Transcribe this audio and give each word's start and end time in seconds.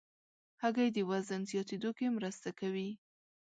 هګۍ 0.61 0.89
د 0.93 0.97
وزن 1.09 1.41
زیاتېدو 1.49 1.89
کې 1.97 2.15
مرسته 2.17 2.49
کوي. 2.59 2.89